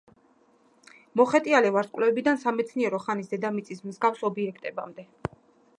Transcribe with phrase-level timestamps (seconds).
[1.21, 5.09] მოხეტიალე ვარსკვლავებიდან სამეცნიერო ხანის დედამიწის მსგავს ობიექტებამდე.